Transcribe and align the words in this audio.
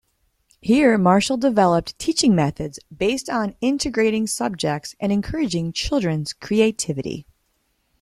Here 0.61 0.97
Marshall 0.97 1.37
developed 1.37 1.95
teaching 1.99 2.33
methods 2.33 2.79
based 2.91 3.29
on 3.29 3.53
integrating 3.61 4.25
subjects 4.25 4.95
and 4.99 5.11
encouraging 5.11 5.73
children's 5.73 6.33
creativity. 6.33 7.27